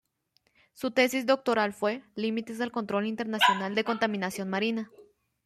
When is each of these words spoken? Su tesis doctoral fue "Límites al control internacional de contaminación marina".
Su 0.73 0.89
tesis 0.89 1.27
doctoral 1.27 1.73
fue 1.73 2.01
"Límites 2.15 2.59
al 2.59 2.71
control 2.71 3.05
internacional 3.05 3.75
de 3.75 3.83
contaminación 3.83 4.49
marina". 4.49 4.89